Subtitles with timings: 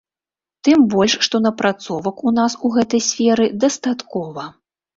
[0.67, 4.51] Тым больш што напрацовак у нас у гэтай сферы дастаткова.